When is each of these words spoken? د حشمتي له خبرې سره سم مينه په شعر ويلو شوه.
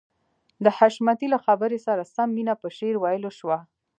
د 0.63 0.65
حشمتي 0.77 1.27
له 1.33 1.39
خبرې 1.45 1.79
سره 1.87 2.03
سم 2.15 2.29
مينه 2.37 2.53
په 2.61 2.67
شعر 2.77 2.95
ويلو 2.99 3.31
شوه. 3.39 3.57